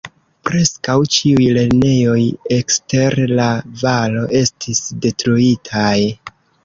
Preskaŭ 0.47 0.95
ĉiuj 1.15 1.49
lernejoj 1.57 2.17
ekster 2.57 3.17
la 3.41 3.47
valo 3.83 4.25
estis 4.41 4.83
detruitaj. 5.05 5.97